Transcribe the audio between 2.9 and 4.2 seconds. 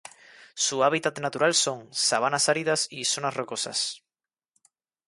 zonas rocosas.